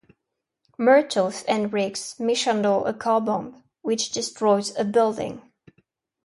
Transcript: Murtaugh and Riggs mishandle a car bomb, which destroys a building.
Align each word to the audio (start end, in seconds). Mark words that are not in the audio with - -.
Murtaugh 0.79 1.45
and 1.47 1.71
Riggs 1.71 2.15
mishandle 2.19 2.87
a 2.87 2.91
car 2.95 3.21
bomb, 3.21 3.63
which 3.83 4.09
destroys 4.11 4.75
a 4.75 4.83
building. 4.83 5.43